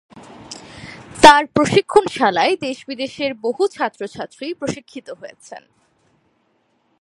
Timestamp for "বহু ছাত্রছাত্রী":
3.35-4.47